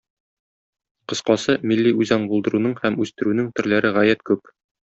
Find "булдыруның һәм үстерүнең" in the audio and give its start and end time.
2.33-3.55